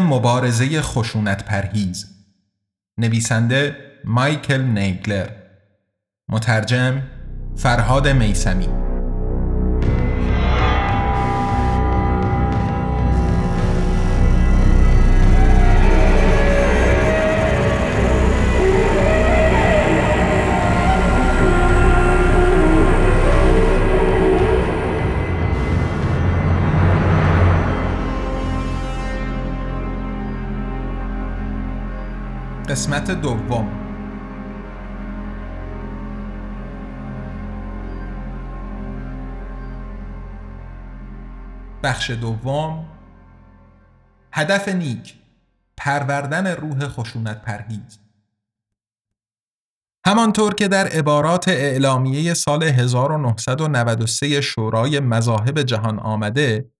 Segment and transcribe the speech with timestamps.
[0.00, 2.06] مبارزه خشونت پرهیز.
[2.98, 5.28] نویسنده مایکل نیگلر.
[6.28, 7.02] مترجم
[7.56, 8.83] فرهاد میسمی
[32.94, 33.68] قسمت دوم.
[41.82, 42.86] بخش دوم.
[44.32, 45.14] هدف نیک
[45.76, 47.98] پروردن روح خشونت پرهیز.
[50.06, 56.70] همانطور که در عبارات اعلامیه سال 1993 شورای مذاهب جهان آمده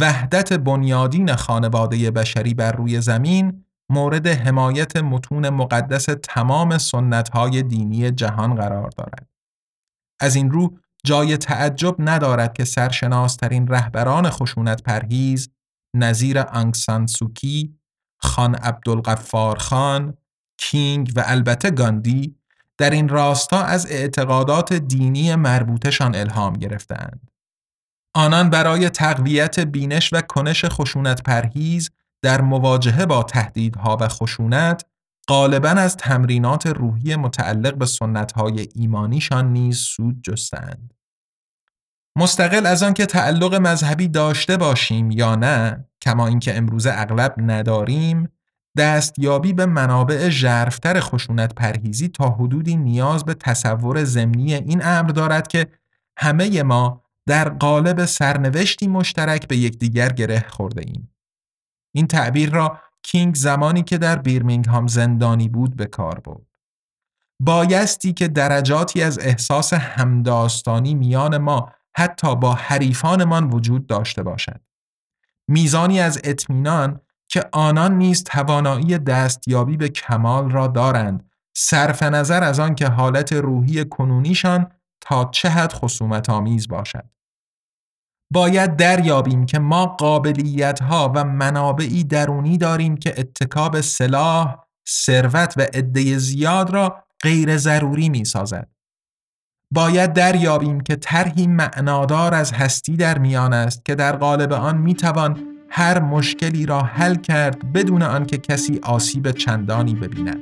[0.00, 6.78] وحدت بنیادین خانواده بشری بر روی زمین مورد حمایت متون مقدس تمام
[7.32, 9.28] های دینی جهان قرار دارد.
[10.20, 15.50] از این رو جای تعجب ندارد که سرشناسترین رهبران خشونت پرهیز
[15.96, 17.78] نظیر انگسان سوکی،
[18.18, 20.16] خان عبدالغفار خان،
[20.58, 22.36] کینگ و البته گاندی
[22.78, 27.30] در این راستا از اعتقادات دینی مربوطشان الهام گرفتند.
[28.14, 31.90] آنان برای تقویت بینش و کنش خشونت پرهیز
[32.22, 34.84] در مواجهه با تهدیدها و خشونت
[35.28, 40.94] غالبا از تمرینات روحی متعلق به سنتهای ایمانیشان نیز سود جستند.
[42.16, 48.28] مستقل از آن که تعلق مذهبی داشته باشیم یا نه کما اینکه امروزه اغلب نداریم
[48.78, 55.48] دستیابی به منابع ژرفتر خشونت پرهیزی تا حدودی نیاز به تصور ضمنی این امر دارد
[55.48, 55.66] که
[56.18, 61.14] همه ما در قالب سرنوشتی مشترک به یکدیگر گره خورده ایم.
[61.92, 66.46] این تعبیر را کینگ زمانی که در بیرمینگهام زندانی بود به کار برد.
[67.40, 74.60] بایستی که درجاتی از احساس همداستانی میان ما حتی با حریفانمان وجود داشته باشد.
[75.48, 82.60] میزانی از اطمینان که آنان نیز توانایی دستیابی به کمال را دارند صرف نظر از
[82.60, 87.04] آن که حالت روحی کنونیشان تا چه حد خصومت آمیز باشد.
[88.32, 94.56] باید دریابیم که ما قابلیت ها و منابعی درونی داریم که اتکاب سلاح،
[94.88, 98.68] ثروت و عده زیاد را غیر ضروری می سازد.
[99.72, 104.94] باید دریابیم که طرحی معنادار از هستی در میان است که در قالب آن می
[104.94, 110.40] توان هر مشکلی را حل کرد بدون آنکه کسی آسیب چندانی ببیند.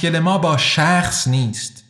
[0.00, 1.84] مشکل ما با شخص نیست.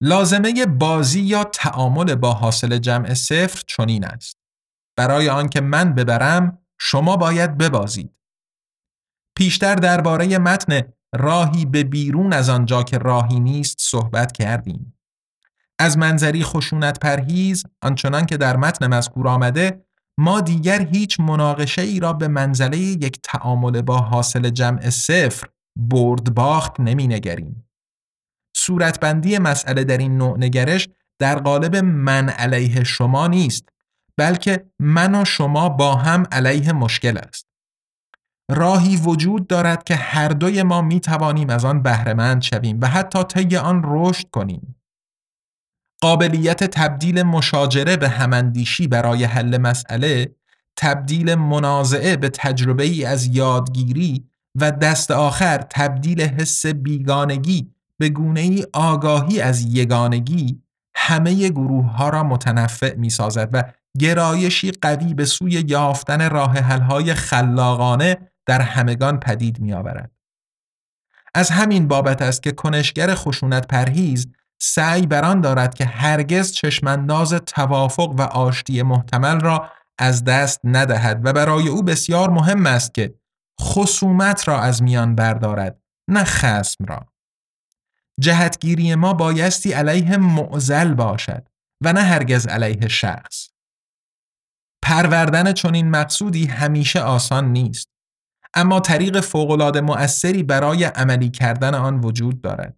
[0.00, 4.36] لازمه بازی یا تعامل با حاصل جمع صفر چنین است.
[4.96, 8.18] برای آنکه من ببرم شما باید ببازید.
[9.36, 10.80] پیشتر درباره متن
[11.14, 14.98] راهی به بیرون از آنجا که راهی نیست صحبت کردیم.
[15.78, 19.84] از منظری خشونت پرهیز آنچنان که در متن مذکور آمده
[20.18, 26.34] ما دیگر هیچ مناقشه ای را به منزله یک تعامل با حاصل جمع صفر برد
[26.34, 27.68] باخت نمی نگریم.
[28.56, 30.88] صورتبندی مسئله در این نوع نگرش
[31.18, 33.68] در قالب من علیه شما نیست
[34.16, 37.46] بلکه من و شما با هم علیه مشکل است.
[38.50, 43.22] راهی وجود دارد که هر دوی ما می توانیم از آن بهرهمند شویم و حتی
[43.22, 44.76] طی آن رشد کنیم.
[46.00, 50.36] قابلیت تبدیل مشاجره به هماندیشی برای حل مسئله
[50.76, 54.28] تبدیل منازعه به تجربه ای از یادگیری
[54.60, 60.62] و دست آخر تبدیل حس بیگانگی به گونه ای آگاهی از یگانگی
[60.96, 63.64] همه گروه ها را متنفع می سازد و
[63.98, 68.16] گرایشی قوی به سوی یافتن راه های خلاقانه
[68.46, 70.10] در همگان پدید می آورد.
[71.34, 74.26] از همین بابت است که کنشگر خشونت پرهیز
[74.60, 81.32] سعی بران دارد که هرگز چشمانداز توافق و آشتی محتمل را از دست ندهد و
[81.32, 83.14] برای او بسیار مهم است که
[83.60, 87.06] خصومت را از میان بردارد نه خسم را.
[88.20, 91.48] جهتگیری ما بایستی علیه معزل باشد
[91.80, 93.48] و نه هرگز علیه شخص.
[94.82, 97.88] پروردن چنین مقصودی همیشه آسان نیست
[98.54, 102.76] اما طریق فوقالعاده مؤثری برای عملی کردن آن وجود دارد.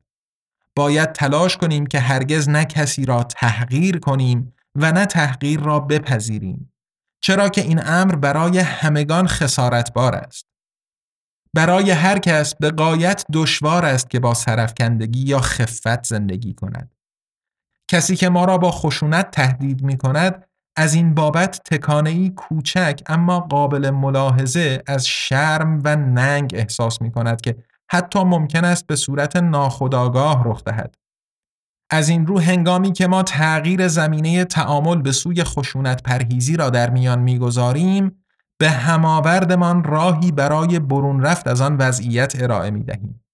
[0.76, 6.73] باید تلاش کنیم که هرگز نه کسی را تحقیر کنیم و نه تحقیر را بپذیریم
[7.20, 10.46] چرا که این امر برای همگان خسارتبار است.
[11.56, 16.90] برای هر کس به قایت دشوار است که با سرفکندگی یا خفت زندگی کند
[17.88, 23.40] کسی که ما را با خشونت تهدید می کند از این بابت تکانهی کوچک اما
[23.40, 27.56] قابل ملاحظه از شرم و ننگ احساس می کند که
[27.90, 30.94] حتی ممکن است به صورت ناخودآگاه رخ دهد.
[31.90, 36.90] از این رو هنگامی که ما تغییر زمینه تعامل به سوی خشونت پرهیزی را در
[36.90, 38.25] میان می‌گذاریم
[38.58, 43.24] به هماوردمان راهی برای برون رفت از آن وضعیت ارائه می دهیم.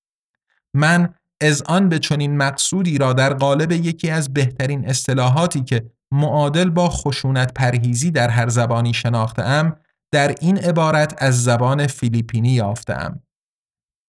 [0.74, 6.70] من از آن به چنین مقصودی را در قالب یکی از بهترین اصطلاحاتی که معادل
[6.70, 9.76] با خشونت پرهیزی در هر زبانی شناختم
[10.12, 13.22] در این عبارت از زبان فیلیپینی یافتم.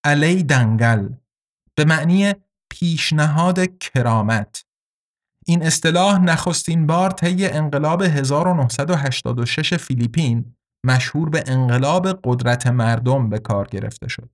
[0.04, 1.10] علی دنگل
[1.76, 2.34] به معنی
[2.70, 4.66] پیشنهاد کرامت
[5.46, 10.56] این اصطلاح نخستین بار طی انقلاب 1986 فیلیپین
[10.86, 14.30] مشهور به انقلاب قدرت مردم به کار گرفته شد.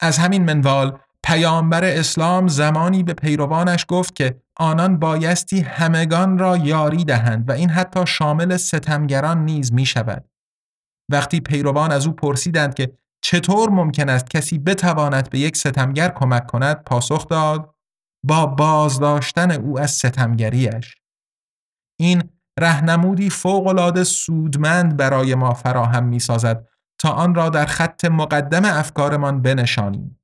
[0.00, 7.04] از همین منوال پیامبر اسلام زمانی به پیروانش گفت که آنان بایستی همگان را یاری
[7.04, 10.24] دهند و این حتی شامل ستمگران نیز می شود.
[11.10, 16.46] وقتی پیروان از او پرسیدند که چطور ممکن است کسی بتواند به یک ستمگر کمک
[16.46, 17.74] کند پاسخ داد
[18.26, 20.94] با بازداشتن او از ستمگریش
[22.00, 22.22] این
[22.60, 26.68] رهنمودی فوقالعاده سودمند برای ما فراهم می سازد
[26.98, 30.18] تا آن را در خط مقدم افکارمان بنشانیم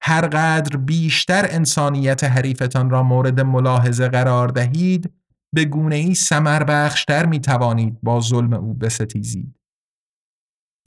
[0.00, 5.12] هر قدر بیشتر انسانیت حریفتان را مورد ملاحظه قرار دهید
[5.52, 9.54] به گونه ای سمر بخشتر می توانید با ظلم او بستیزید.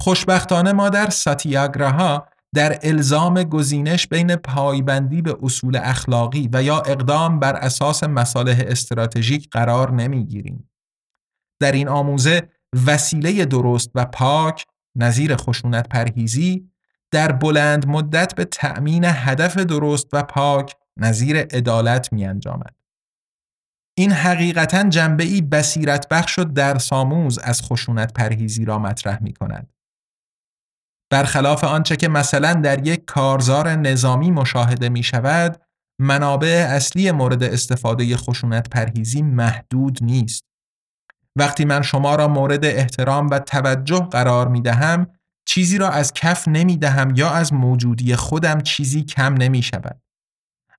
[0.02, 7.40] خوشبختانه ما در ساتیاگراها در الزام گزینش بین پایبندی به اصول اخلاقی و یا اقدام
[7.40, 10.70] بر اساس مصالح استراتژیک قرار نمی‌گیریم.
[11.60, 12.50] در این آموزه
[12.88, 16.70] وسیله درست و پاک نظیر خشونت پرهیزی
[17.12, 22.76] در بلند مدت به تأمین هدف درست و پاک نظیر عدالت می انجامد.
[23.98, 29.34] این حقیقتا جنبه ای بسیرت بخش و در ساموز از خشونت پرهیزی را مطرح می
[29.34, 29.75] کند.
[31.10, 35.62] برخلاف آنچه که مثلا در یک کارزار نظامی مشاهده می شود،
[36.02, 40.44] منابع اصلی مورد استفاده خشونت پرهیزی محدود نیست.
[41.36, 45.08] وقتی من شما را مورد احترام و توجه قرار می دهم،
[45.48, 50.02] چیزی را از کف نمی دهم یا از موجودی خودم چیزی کم نمی شود.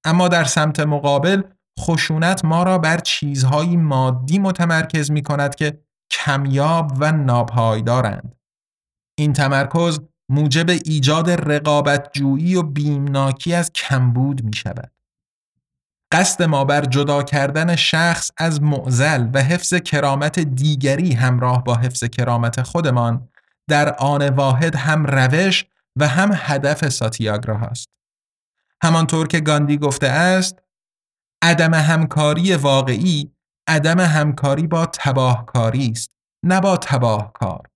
[0.05, 1.43] اما در سمت مقابل
[1.81, 5.81] خشونت ما را بر چیزهایی مادی متمرکز می کند که
[6.11, 8.35] کمیاب و ناپایدارند.
[9.19, 14.93] این تمرکز موجب ایجاد رقابت جویی و بیمناکی از کمبود می شود.
[16.13, 22.05] قصد ما بر جدا کردن شخص از معزل و حفظ کرامت دیگری همراه با حفظ
[22.05, 23.29] کرامت خودمان
[23.69, 25.65] در آن واحد هم روش
[25.97, 27.89] و هم هدف ساتیاگراه است.
[28.83, 30.59] همانطور که گاندی گفته است
[31.43, 33.33] عدم همکاری واقعی
[33.69, 36.11] عدم همکاری با تباهکاری است
[36.43, 37.69] نه با تباهکار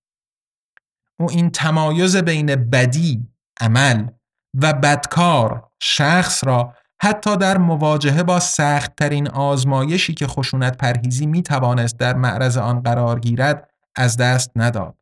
[1.21, 3.29] او این تمایز بین بدی
[3.61, 4.07] عمل
[4.55, 11.99] و بدکار شخص را حتی در مواجهه با سختترین آزمایشی که خشونت پرهیزی می توانست
[11.99, 14.95] در معرض آن قرار گیرد از دست نداد.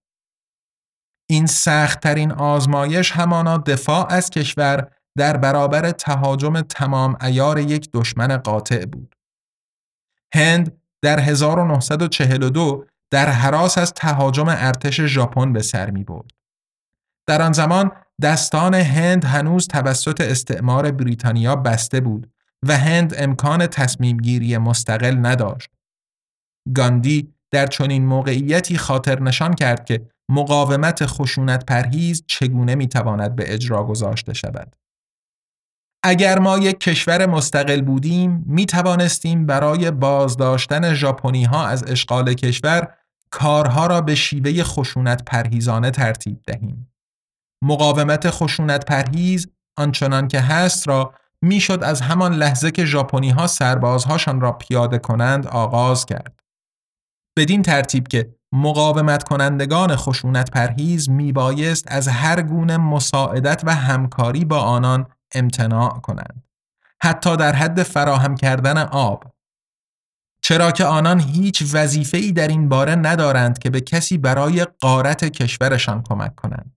[1.31, 8.85] این سختترین آزمایش همانا دفاع از کشور در برابر تهاجم تمام ایار یک دشمن قاطع
[8.85, 9.15] بود.
[10.35, 16.31] هند در 1942 در حراس از تهاجم ارتش ژاپن به سر می برد.
[17.27, 24.17] در آن زمان دستان هند هنوز توسط استعمار بریتانیا بسته بود و هند امکان تصمیم
[24.17, 25.71] گیری مستقل نداشت.
[26.75, 33.85] گاندی در چنین موقعیتی خاطر نشان کرد که مقاومت خشونت پرهیز چگونه می‌تواند به اجرا
[33.85, 34.77] گذاشته شود.
[36.03, 42.95] اگر ما یک کشور مستقل بودیم می توانستیم برای بازداشتن ژاپنی ها از اشغال کشور
[43.31, 46.93] کارها را به شیوه خشونت پرهیزانه ترتیب دهیم.
[47.63, 54.41] مقاومت خشونت پرهیز آنچنان که هست را می‌شد از همان لحظه که ژاپنی ها سربازهاشان
[54.41, 56.41] را پیاده کنند آغاز کرد.
[57.39, 64.61] بدین ترتیب که مقاومت کنندگان خشونت پرهیز میبایست از هر گونه مساعدت و همکاری با
[64.61, 66.45] آنان امتناع کنند.
[67.03, 69.25] حتی در حد فراهم کردن آب.
[70.49, 76.03] چرا که آنان هیچ وظیفه‌ای در این باره ندارند که به کسی برای قارت کشورشان
[76.03, 76.77] کمک کنند.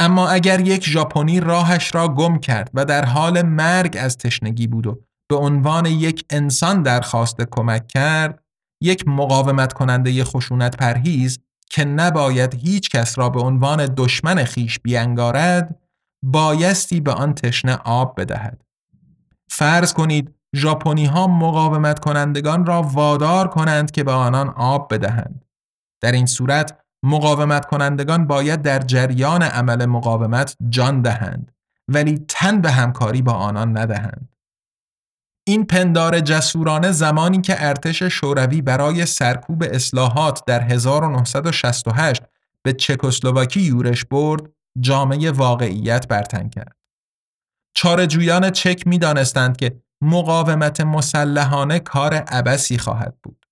[0.00, 4.86] اما اگر یک ژاپنی راهش را گم کرد و در حال مرگ از تشنگی بود
[4.86, 8.42] و به عنوان یک انسان درخواست کمک کرد
[8.80, 11.38] یک مقاومت کننده خشونت پرهیز
[11.70, 15.80] که نباید هیچ کس را به عنوان دشمن خیش بیانگارد
[16.22, 18.64] بایستی به آن تشنه آب بدهد
[19.48, 25.44] فرض کنید ژاپنی ها مقاومت کنندگان را وادار کنند که به آنان آب بدهند
[26.00, 31.52] در این صورت مقاومت کنندگان باید در جریان عمل مقاومت جان دهند
[31.88, 34.28] ولی تن به همکاری با آنان ندهند.
[35.46, 42.22] این پندار جسورانه زمانی که ارتش شوروی برای سرکوب اصلاحات در 1968
[42.62, 44.42] به چکسلواکی یورش برد
[44.80, 46.76] جامعه واقعیت برتن کرد.
[47.74, 53.46] چارجویان چک می دانستند که مقاومت مسلحانه کار عبسی خواهد بود.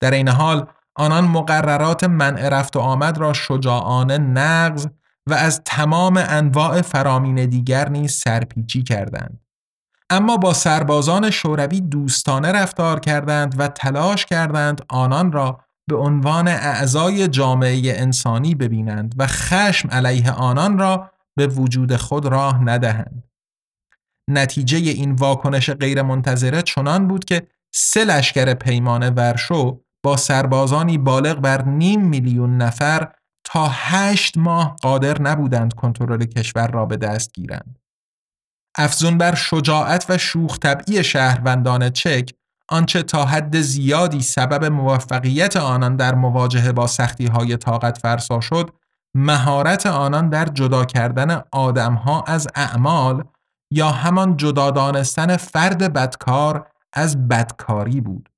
[0.00, 4.86] در این حال آنان مقررات منع رفت و آمد را شجاعانه نقض
[5.26, 9.40] و از تمام انواع فرامین دیگر نیز سرپیچی کردند.
[10.10, 17.28] اما با سربازان شوروی دوستانه رفتار کردند و تلاش کردند آنان را به عنوان اعضای
[17.28, 23.31] جامعه انسانی ببینند و خشم علیه آنان را به وجود خود راه ندهند.
[24.30, 31.64] نتیجه این واکنش غیرمنتظره چنان بود که سه لشکر پیمان ورشو با سربازانی بالغ بر
[31.64, 33.12] نیم میلیون نفر
[33.44, 37.78] تا هشت ماه قادر نبودند کنترل کشور را به دست گیرند.
[38.78, 42.30] افزون بر شجاعت و شوخ طبعی شهروندان چک
[42.68, 48.70] آنچه تا حد زیادی سبب موفقیت آنان در مواجهه با سختی های طاقت فرسا شد
[49.14, 53.24] مهارت آنان در جدا کردن آدمها از اعمال
[53.72, 58.28] یا همان جدا دانستن فرد بدکار از بدکاری بود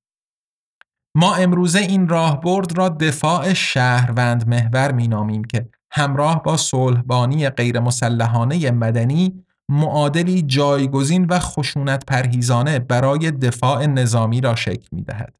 [1.15, 7.79] ما امروزه این راهبرد را دفاع شهروند محور می نامیم که همراه با صلحبانی غیر
[7.79, 15.35] مسلحانه مدنی معادلی جایگزین و خشونت پرهیزانه برای دفاع نظامی را شکل می دهد.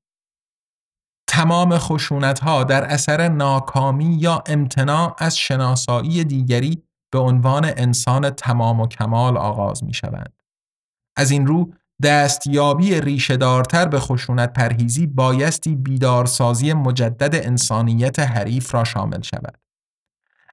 [1.27, 8.79] تمام خشونت ها در اثر ناکامی یا امتناع از شناسایی دیگری به عنوان انسان تمام
[8.79, 10.33] و کمال آغاز می شوند.
[11.17, 19.21] از این رو دستیابی ریشهدارتر به خشونت پرهیزی بایستی بیدارسازی مجدد انسانیت حریف را شامل
[19.21, 19.57] شود.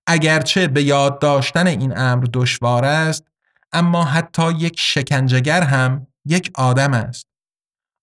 [0.07, 3.25] اگرچه به یاد داشتن این امر دشوار است
[3.73, 7.27] اما حتی یک شکنجهگر هم یک آدم است.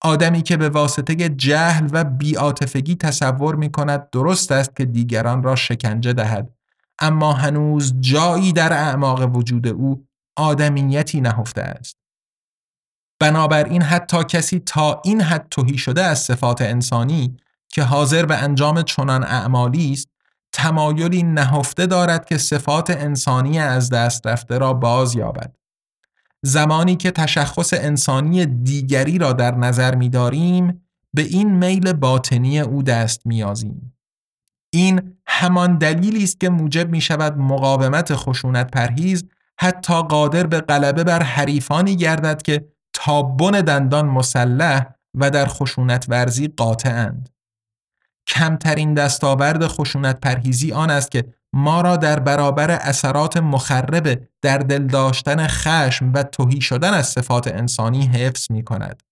[0.02, 5.56] آدمی که به واسطه جهل و بیاتفگی تصور می کند درست است که دیگران را
[5.56, 6.59] شکنجه دهد
[7.02, 11.98] اما هنوز جایی در اعماق وجود او آدمیتی نهفته است.
[13.20, 17.38] بنابراین حتی کسی تا این حد توهی شده از صفات انسانی
[17.70, 20.08] که حاضر به انجام چنان اعمالی است
[20.52, 25.56] تمایلی نهفته دارد که صفات انسانی از دست رفته را باز یابد
[26.42, 32.84] زمانی که تشخص انسانی دیگری را در نظر می داریم به این میل باطنی او
[32.84, 33.99] دست میازیم
[34.70, 39.24] این همان دلیلی است که موجب می شود مقاومت خشونت پرهیز
[39.60, 44.86] حتی قادر به غلبه بر حریفانی گردد که تا بن دندان مسلح
[45.16, 47.30] و در خشونت ورزی قاطعند.
[48.28, 54.88] کمترین دستاورد خشونت پرهیزی آن است که ما را در برابر اثرات مخرب در دل
[54.88, 59.04] داشتن خشم و توهی شدن از صفات انسانی حفظ می کند.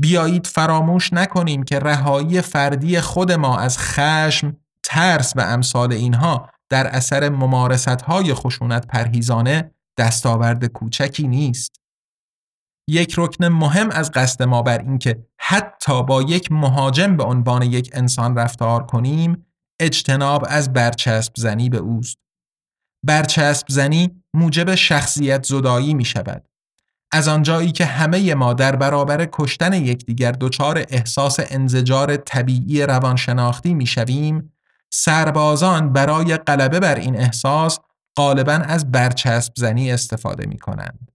[0.00, 6.86] بیایید فراموش نکنیم که رهایی فردی خود ما از خشم، ترس و امثال اینها در
[6.86, 11.80] اثر ممارست های خشونت پرهیزانه دستاورد کوچکی نیست.
[12.88, 17.90] یک رکن مهم از قصد ما بر اینکه حتی با یک مهاجم به عنوان یک
[17.92, 19.46] انسان رفتار کنیم
[19.80, 22.18] اجتناب از برچسب زنی به اوست.
[23.06, 26.47] برچسب زنی موجب شخصیت زدایی می شود.
[27.12, 33.86] از آنجایی که همه ما در برابر کشتن یکدیگر دچار احساس انزجار طبیعی روانشناختی می
[33.86, 34.52] شویم،
[34.92, 37.78] سربازان برای غلبه بر این احساس
[38.16, 41.10] غالبا از برچسب زنی استفاده می کنند.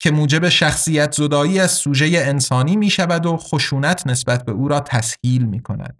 [0.00, 4.80] که موجب شخصیت زدایی از سوژه انسانی می شود و خشونت نسبت به او را
[4.80, 5.98] تسهیل می کند.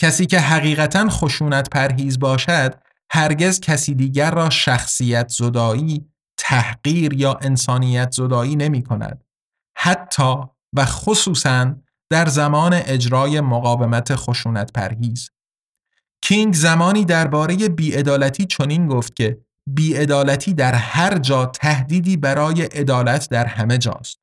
[0.00, 2.74] کسی که حقیقتا خشونت پرهیز باشد
[3.10, 6.06] هرگز کسی دیگر را شخصیت زدایی،
[6.40, 9.24] تحقیر یا انسانیت زدایی نمی کند.
[9.76, 10.34] حتی
[10.76, 11.74] و خصوصا
[12.10, 15.30] در زمان اجرای مقاومت خشونت پرهیز.
[16.22, 23.46] کینگ زمانی درباره بیعدالتی چنین گفت که بیعدالتی در هر جا تهدیدی برای عدالت در
[23.46, 24.20] همه جاست.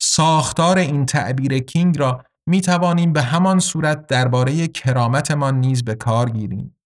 [0.00, 6.30] ساختار این تعبیر کینگ را می توانیم به همان صورت درباره کرامتمان نیز به کار
[6.30, 6.76] گیریم.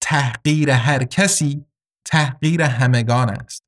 [0.00, 1.66] تحقیر هر کسی
[2.04, 3.61] تحقیر همگان است.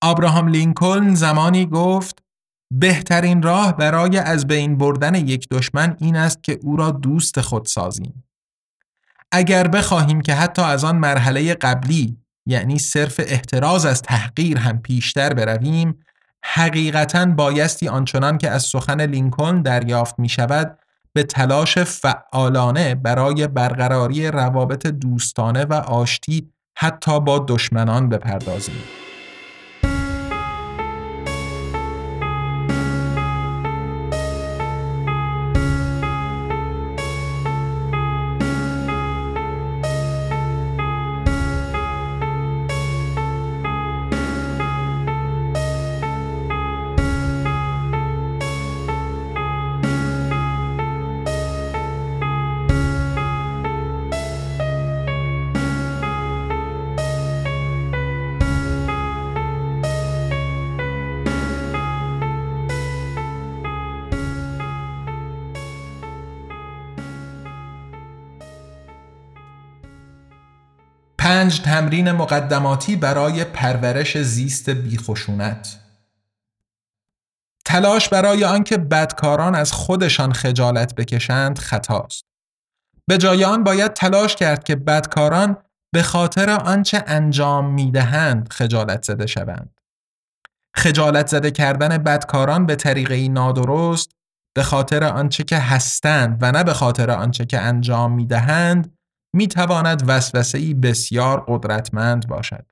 [0.00, 2.22] آبراهام لینکلن زمانی گفت
[2.70, 7.66] بهترین راه برای از بین بردن یک دشمن این است که او را دوست خود
[7.66, 8.24] سازیم.
[9.32, 15.34] اگر بخواهیم که حتی از آن مرحله قبلی یعنی صرف احتراز از تحقیر هم پیشتر
[15.34, 15.98] برویم
[16.44, 20.78] حقیقتا بایستی آنچنان که از سخن لینکلن دریافت می شود
[21.12, 29.07] به تلاش فعالانه برای برقراری روابط دوستانه و آشتی حتی با دشمنان بپردازیم.
[71.28, 75.78] پنج تمرین مقدماتی برای پرورش زیست بیخشونت
[77.64, 82.24] تلاش برای آنکه بدکاران از خودشان خجالت بکشند خطاست.
[83.06, 85.56] به جای آن باید تلاش کرد که بدکاران
[85.92, 89.80] به خاطر آنچه انجام می‌دهند خجالت زده شوند.
[90.76, 94.10] خجالت زده کردن بدکاران به طریقه نادرست
[94.54, 98.97] به خاطر آنچه که هستند و نه به خاطر آنچه که انجام می‌دهند
[99.32, 102.66] می تواند وسوسه‌ای بسیار قدرتمند باشد.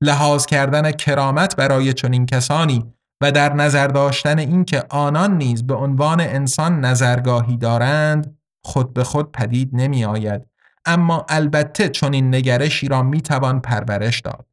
[0.00, 6.20] لحاظ کردن کرامت برای چنین کسانی و در نظر داشتن اینکه آنان نیز به عنوان
[6.20, 10.42] انسان نظرگاهی دارند خود به خود پدید نمی آید
[10.84, 14.46] اما البته چنین نگرشی را می توان پرورش داد.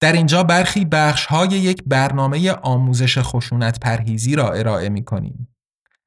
[0.00, 5.48] در اینجا برخی بخش های یک برنامه آموزش خشونت پرهیزی را ارائه می کنیم.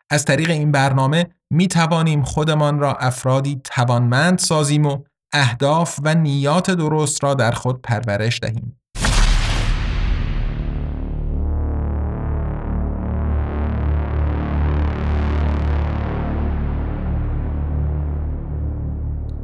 [0.09, 6.71] از طریق این برنامه می توانیم خودمان را افرادی توانمند سازیم و اهداف و نیات
[6.71, 8.79] درست را در خود پرورش دهیم.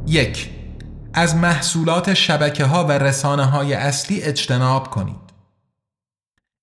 [0.06, 0.50] یک
[1.14, 5.34] از محصولات شبکه ها و رسانه های اصلی اجتناب کنید.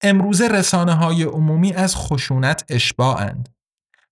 [0.03, 3.49] امروز رسانه های عمومی از خشونت اشباعند.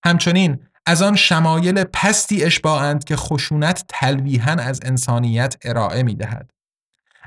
[0.06, 6.52] همچنین از آن شمایل پستی اشباعند که خشونت تلویحا از انسانیت ارائه می دهد.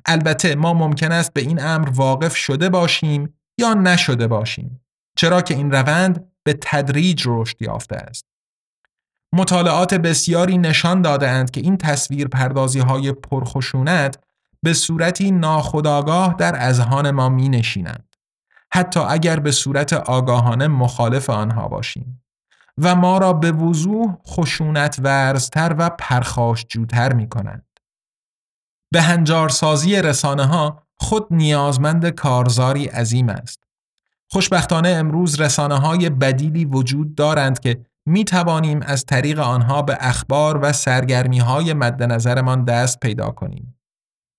[0.07, 4.81] البته ما ممکن است به این امر واقف شده باشیم یا نشده باشیم
[5.17, 8.25] چرا که این روند به تدریج رشد یافته است.
[9.33, 14.19] مطالعات بسیاری نشان دادهاند که این تصویر پردازی های پرخشونت
[14.63, 18.17] به صورتی ناخودآگاه در اذهان ما می نشینند.
[18.73, 22.22] حتی اگر به صورت آگاهانه مخالف آنها باشیم.
[22.79, 27.67] و ما را به وضوح خشونت ورزتر و پرخاشجوتر می کنند.
[28.93, 33.63] به هنجارسازی رسانه ها خود نیازمند کارزاری عظیم است.
[34.31, 40.59] خوشبختانه امروز رسانه های بدیلی وجود دارند که می توانیم از طریق آنها به اخبار
[40.63, 43.79] و سرگرمی های مد نظرمان دست پیدا کنیم.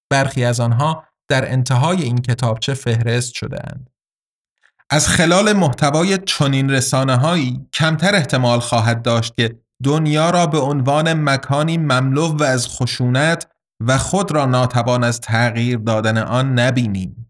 [0.10, 3.93] برخی از آنها در انتهای این کتابچه فهرست شده اند.
[4.90, 11.14] از خلال محتوای چنین رسانه هایی کمتر احتمال خواهد داشت که دنیا را به عنوان
[11.14, 13.48] مکانی مملو و از خشونت
[13.80, 17.30] و خود را ناتوان از تغییر دادن آن نبینیم.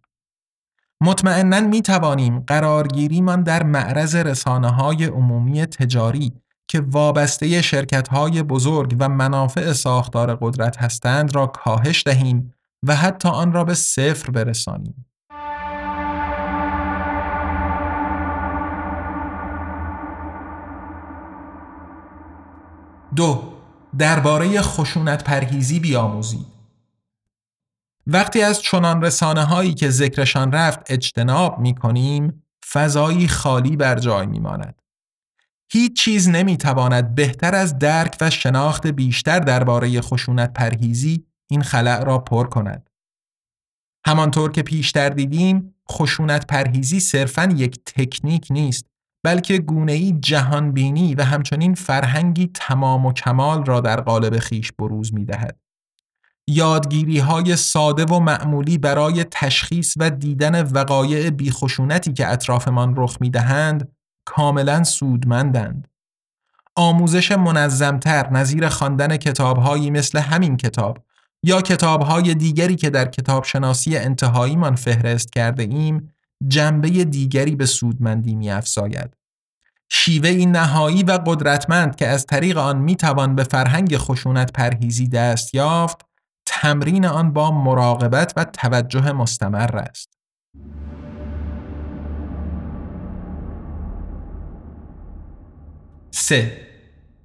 [1.02, 6.34] مطمئنا می توانیم قرارگیریمان در معرض رسانه های عمومی تجاری
[6.68, 12.54] که وابسته شرکت های بزرگ و منافع ساختار قدرت هستند را کاهش دهیم
[12.88, 15.06] و حتی آن را به صفر برسانیم.
[23.16, 23.54] دو
[23.98, 26.46] درباره خشونت پرهیزی بیاموزید.
[28.08, 34.26] وقتی از چنان رسانه هایی که ذکرشان رفت اجتناب می کنیم فضایی خالی بر جای
[34.26, 34.82] می ماند.
[35.72, 42.04] هیچ چیز نمی تواند بهتر از درک و شناخت بیشتر درباره خشونت پرهیزی این خلع
[42.04, 42.90] را پر کند.
[44.06, 48.86] همانطور که پیشتر دیدیم خشونت پرهیزی صرفاً یک تکنیک نیست
[49.24, 55.26] بلکه گونه‌ای جهانبینی و همچنین فرهنگی تمام و کمال را در قالب خیش بروز می
[55.26, 55.60] دهد.
[56.48, 63.30] یادگیری های ساده و معمولی برای تشخیص و دیدن وقایع بیخشونتی که اطرافمان رخ می
[63.30, 63.92] دهند
[64.26, 65.88] کاملا سودمندند.
[66.76, 70.98] آموزش منظمتر نظیر خواندن کتابهایی مثل همین کتاب
[71.44, 76.13] یا کتابهای دیگری که در کتابشناسی انتهاییمان فهرست کرده ایم
[76.48, 79.14] جنبه دیگری به سودمندی می افزاید.
[79.92, 85.08] شیوه این نهایی و قدرتمند که از طریق آن می توان به فرهنگ خشونت پرهیزی
[85.08, 86.06] دست یافت
[86.46, 90.14] تمرین آن با مراقبت و توجه مستمر است.
[96.12, 96.58] سه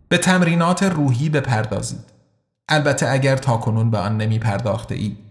[0.08, 2.04] به تمرینات روحی بپردازید.
[2.68, 5.27] البته اگر تاکنون به آن نمی پرداخته اید.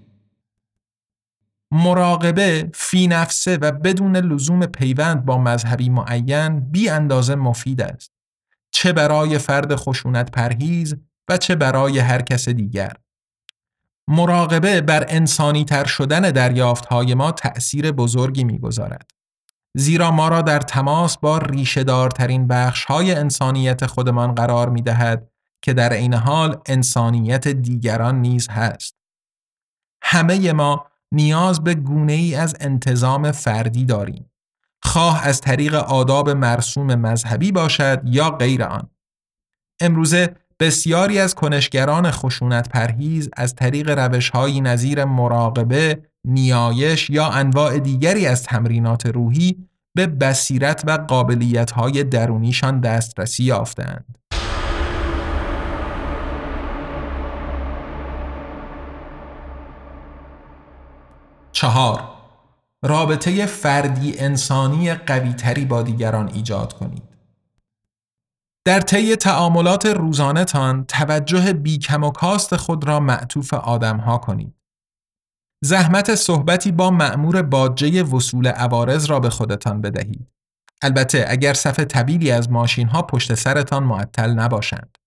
[1.71, 8.11] مراقبه فی نفسه و بدون لزوم پیوند با مذهبی معین بی اندازه مفید است.
[8.71, 10.95] چه برای فرد خشونت پرهیز
[11.29, 12.93] و چه برای هر کس دیگر.
[14.07, 19.11] مراقبه بر انسانی تر شدن دریافت های ما تأثیر بزرگی می‌گذارد.
[19.77, 25.29] زیرا ما را در تماس با ریشهدارترین بخش های انسانیت خودمان قرار می دهد
[25.61, 28.95] که در عین حال انسانیت دیگران نیز هست.
[30.01, 34.31] همه ما نیاز به گونه ای از انتظام فردی داریم.
[34.83, 38.89] خواه از طریق آداب مرسوم مذهبی باشد یا غیر آن.
[39.81, 48.25] امروزه بسیاری از کنشگران خشونت پرهیز از طریق روشهایی نظیر مراقبه، نیایش یا انواع دیگری
[48.25, 54.17] از تمرینات روحی به بصیرت و قابلیت‌های درونیشان دسترسی یافتند.
[61.57, 62.09] چهار
[62.83, 67.03] رابطه فردی انسانی قویتری با دیگران ایجاد کنید.
[68.65, 74.55] در طی تعاملات روزانهتان توجه بیکم و کاست خود را معطوف آدمها کنید.
[75.63, 80.27] زحمت صحبتی با مأمور باجه وصول عوارض را به خودتان بدهید.
[80.81, 84.97] البته اگر صف طویلی از ماشین ها پشت سرتان معطل نباشند.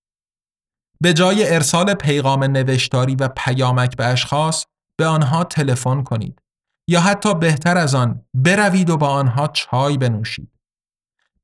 [1.00, 4.64] به جای ارسال پیغام نوشتاری و پیامک به اشخاص
[5.00, 6.42] به آنها تلفن کنید
[6.88, 10.50] یا حتی بهتر از آن بروید و با آنها چای بنوشید.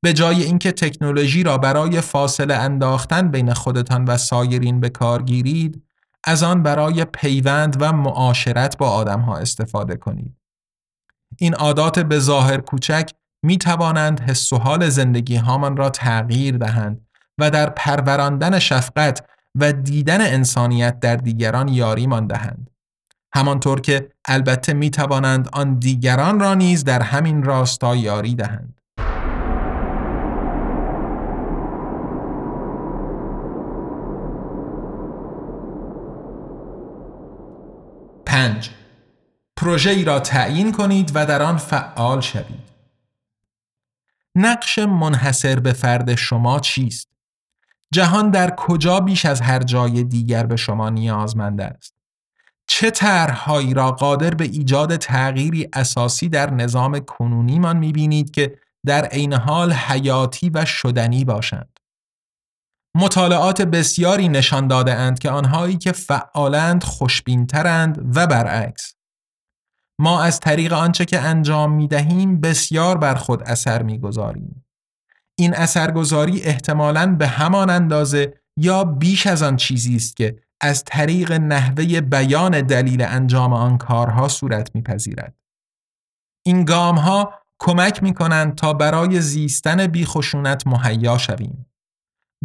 [0.01, 5.83] به جای اینکه تکنولوژی را برای فاصله انداختن بین خودتان و سایرین به کار گیرید،
[6.23, 10.37] از آن برای پیوند و معاشرت با آدمها استفاده کنید.
[11.37, 13.11] این عادات به ظاهر کوچک
[13.43, 19.73] می توانند حس و حال زندگی هامان را تغییر دهند و در پروراندن شفقت و
[19.73, 22.69] دیدن انسانیت در دیگران یاریمان دهند.
[23.37, 28.81] همانطور که البته می توانند آن دیگران را نیز در همین راستا یاری دهند.
[38.25, 38.69] پنج
[39.57, 42.67] پروژه ای را تعیین کنید و در آن فعال شوید.
[44.35, 47.07] نقش منحصر به فرد شما چیست؟
[47.93, 51.96] جهان در کجا بیش از هر جای دیگر به شما نیازمند است؟
[52.67, 59.33] چه طرحهایی را قادر به ایجاد تغییری اساسی در نظام کنونیمان می‌بینید که در عین
[59.33, 61.79] حال حیاتی و شدنی باشند
[62.95, 68.93] مطالعات بسیاری نشان داده اند که آنهایی که فعالند خوشبینترند و برعکس.
[69.99, 74.65] ما از طریق آنچه که انجام می دهیم بسیار بر خود اثر می گذاریم.
[75.35, 81.31] این اثرگذاری احتمالاً به همان اندازه یا بیش از آن چیزی است که از طریق
[81.31, 85.35] نحوه بیان دلیل انجام آن کارها صورت میپذیرد.
[86.45, 91.65] این گام ها کمک می کنند تا برای زیستن بیخشونت مهیا شویم.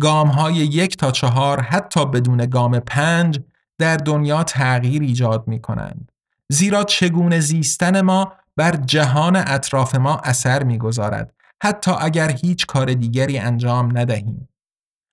[0.01, 3.41] گام های یک تا چهار حتی بدون گام پنج
[3.79, 6.13] در دنیا تغییر ایجاد می کنند.
[6.49, 13.39] زیرا چگونه زیستن ما بر جهان اطراف ما اثر می‌گذارد حتی اگر هیچ کار دیگری
[13.39, 14.49] انجام ندهیم.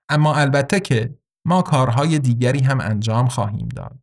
[0.09, 1.15] اما البته که
[1.49, 3.99] ما کارهای دیگری هم انجام خواهیم داد.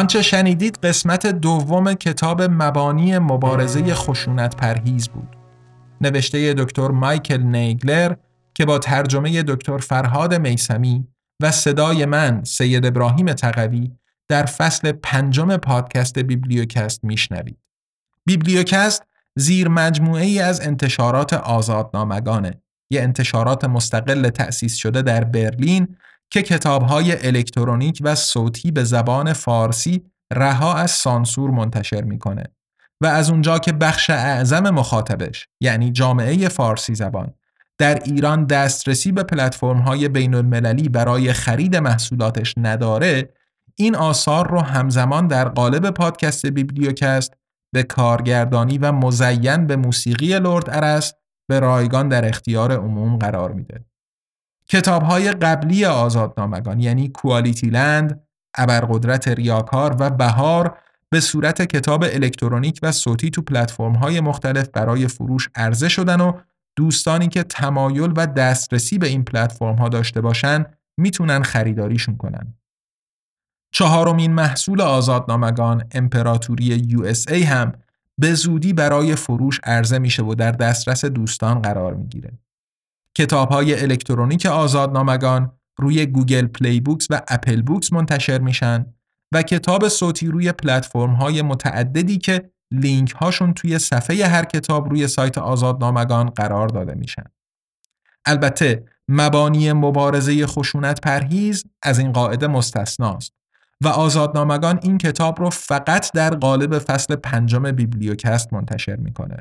[0.00, 5.36] آنچه شنیدید قسمت دوم کتاب مبانی مبارزه خشونت پرهیز بود.
[6.00, 8.14] نوشته دکتر مایکل نیگلر
[8.54, 11.08] که با ترجمه دکتر فرهاد میسمی
[11.42, 13.90] و صدای من سید ابراهیم تقوی
[14.28, 17.58] در فصل پنجم پادکست بیبلیوکست میشنوید.
[18.26, 19.02] بیبلیوکست
[19.36, 25.96] زیر مجموعه ای از انتشارات آزادنامگانه یه انتشارات مستقل تأسیس شده در برلین
[26.30, 32.44] که کتابهای الکترونیک و صوتی به زبان فارسی رها از سانسور منتشر می‌کنه
[33.00, 37.34] و از اونجا که بخش اعظم مخاطبش یعنی جامعه فارسی زبان
[37.78, 43.28] در ایران دسترسی به پلتفرم‌های بین المللی برای خرید محصولاتش نداره
[43.76, 47.34] این آثار رو همزمان در قالب پادکست بیبلیوکست
[47.72, 51.12] به کارگردانی و مزین به موسیقی لرد ارس
[51.48, 53.84] به رایگان در اختیار عموم قرار میده.
[54.70, 58.22] کتاب های قبلی آزادنامگان یعنی کوالیتی لند،
[58.54, 60.78] ابرقدرت ریاکار و بهار
[61.10, 66.32] به صورت کتاب الکترونیک و صوتی تو پلتفرم های مختلف برای فروش عرضه شدن و
[66.76, 70.64] دوستانی که تمایل و دسترسی به این پلتفرم ها داشته باشن
[70.98, 72.54] می‌تونن خریداریشون کنن.
[73.74, 77.72] چهارمین محصول آزادنامگان امپراتوری USA هم
[78.18, 82.32] به زودی برای فروش عرضه میشه و در دسترس دوستان قرار می‌گیره.
[83.16, 88.86] کتاب های الکترونیک آزادنامگان روی Google Play Books و Apple Books منتشر میشن
[89.34, 95.08] و کتاب صوتی روی پلتفرم های متعددی که لینک هاشون توی صفحه هر کتاب روی
[95.08, 97.24] سایت آزادنامگان قرار داده میشن.
[98.26, 103.32] البته مبانی مبارزه خشونت پرهیز از این قاعده مستثناست
[103.80, 109.36] و آزادنامگان این کتاب رو فقط در قالب فصل پنجم بیبلیوکست منتشر می‌کنه.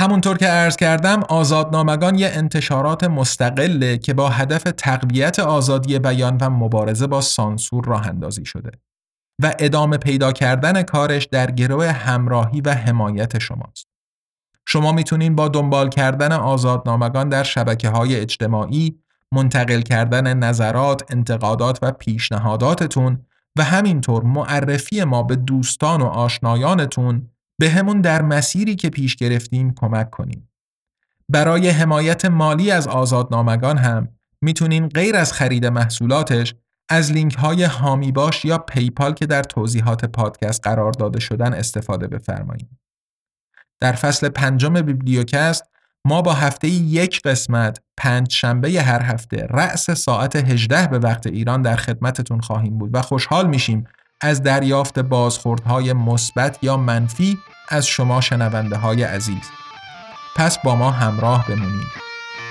[0.00, 6.50] همونطور که عرض کردم آزادنامگان یه انتشارات مستقله که با هدف تقویت آزادی بیان و
[6.50, 8.70] مبارزه با سانسور راه اندازی شده
[9.42, 13.86] و ادامه پیدا کردن کارش در گروه همراهی و حمایت شماست.
[14.66, 18.98] شما می‌تونین با دنبال کردن آزادنامگان در شبکه های اجتماعی،
[19.32, 27.70] منتقل کردن نظرات، انتقادات و پیشنهاداتتون و همینطور معرفی ما به دوستان و آشنایانتون به
[27.70, 30.50] همون در مسیری که پیش گرفتیم کمک کنیم.
[31.28, 34.08] برای حمایت مالی از آزادنامگان هم
[34.42, 36.54] می‌تونین غیر از خرید محصولاتش
[36.88, 42.06] از لینک های هامی باش یا پیپال که در توضیحات پادکست قرار داده شدن استفاده
[42.06, 42.68] بفرمایید.
[43.80, 45.64] در فصل پنجم بیبلیوکست
[46.04, 51.62] ما با هفته یک قسمت پنج شنبه هر هفته رأس ساعت 18 به وقت ایران
[51.62, 53.84] در خدمتتون خواهیم بود و خوشحال میشیم
[54.20, 59.50] از دریافت بازخوردهای مثبت یا منفی از شما شنونده های عزیز.
[60.36, 62.08] پس با ما همراه بمونید.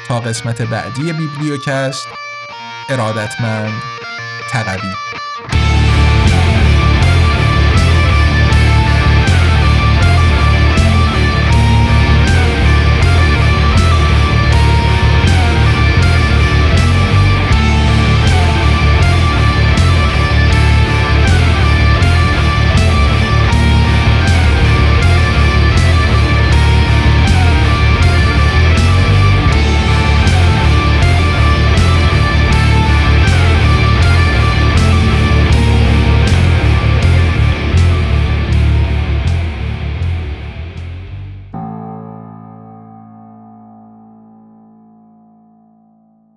[0.07, 2.07] تا قسمت بعدی بیبلیوکست
[2.89, 3.81] ارادتمند
[4.51, 4.93] تقوی.